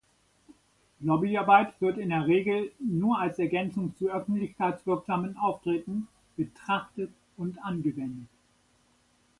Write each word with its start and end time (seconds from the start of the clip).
Lobbyarbeit 1.01 1.79
wird 1.79 1.99
in 1.99 2.09
der 2.09 2.25
Regel 2.25 2.71
nur 2.79 3.19
als 3.19 3.37
Ergänzung 3.37 3.95
zu 3.99 4.09
öffentlichkeitswirksamen 4.09 5.37
Auftritten 5.37 6.07
betrachtet 6.37 7.11
und 7.37 7.59
angewendet. 7.63 8.27